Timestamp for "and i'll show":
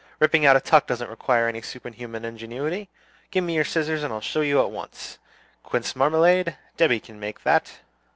4.01-4.41